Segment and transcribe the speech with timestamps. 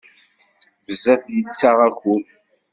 [0.85, 2.25] Bezzef yettaɣ akud.